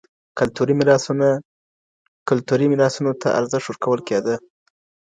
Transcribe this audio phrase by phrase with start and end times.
[2.27, 4.35] کلتوري میراثونو ته ارزښت ورکول کیده.